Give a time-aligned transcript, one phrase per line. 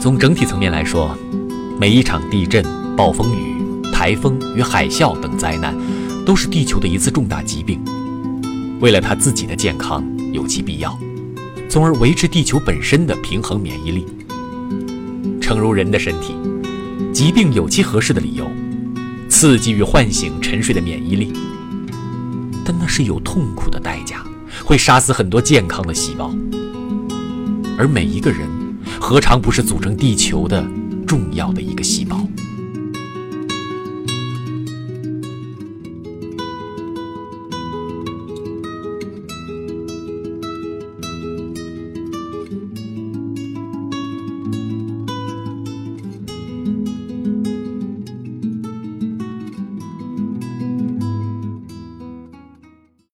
[0.00, 1.16] 从整体层面来说，
[1.80, 2.64] 每一场地震、
[2.96, 5.76] 暴风雨、台风与海啸等灾难，
[6.24, 7.80] 都是地球的一次重大疾病。
[8.80, 10.96] 为了他自己的健康，有其必要，
[11.68, 14.06] 从而维持地球本身的平衡免疫力。
[15.40, 16.32] 诚如人的身体，
[17.12, 18.48] 疾病有其合适的理由，
[19.28, 21.32] 刺激与唤醒沉睡的免疫力，
[22.64, 24.22] 但那是有痛苦的代价，
[24.64, 26.32] 会杀死很多健康的细胞。
[27.76, 28.48] 而每一个人，
[29.00, 30.62] 何尝不是组成地球的
[31.06, 32.20] 重要的一个细胞？